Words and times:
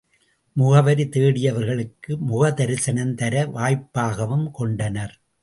முகவரி 0.55 1.03
தேடியவர்களுக்கு 1.07 2.11
முகதரிசனம் 2.29 3.13
தர 3.13 3.45
வாய்ப்பாகவும் 3.47 4.51
கொண்டனர். 4.51 5.15